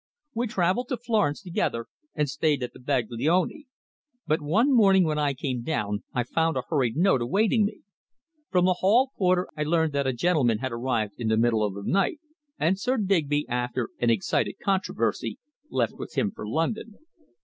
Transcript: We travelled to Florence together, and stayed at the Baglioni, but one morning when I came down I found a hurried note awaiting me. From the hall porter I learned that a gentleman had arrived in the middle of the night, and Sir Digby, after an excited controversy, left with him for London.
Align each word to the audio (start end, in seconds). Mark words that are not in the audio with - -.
We 0.33 0.47
travelled 0.47 0.87
to 0.89 0.97
Florence 0.97 1.43
together, 1.43 1.85
and 2.15 2.27
stayed 2.27 2.63
at 2.63 2.73
the 2.73 2.79
Baglioni, 2.79 3.67
but 4.25 4.41
one 4.41 4.73
morning 4.73 5.03
when 5.03 5.19
I 5.19 5.35
came 5.35 5.61
down 5.61 6.01
I 6.11 6.23
found 6.23 6.57
a 6.57 6.63
hurried 6.67 6.95
note 6.97 7.21
awaiting 7.21 7.65
me. 7.65 7.81
From 8.49 8.65
the 8.65 8.77
hall 8.79 9.11
porter 9.15 9.47
I 9.55 9.61
learned 9.61 9.93
that 9.93 10.07
a 10.07 10.13
gentleman 10.13 10.57
had 10.57 10.71
arrived 10.71 11.13
in 11.19 11.27
the 11.27 11.37
middle 11.37 11.63
of 11.63 11.75
the 11.75 11.83
night, 11.85 12.19
and 12.57 12.79
Sir 12.79 12.97
Digby, 12.97 13.45
after 13.47 13.89
an 13.99 14.09
excited 14.09 14.55
controversy, 14.65 15.37
left 15.69 15.93
with 15.93 16.17
him 16.17 16.31
for 16.31 16.47
London. 16.49 16.95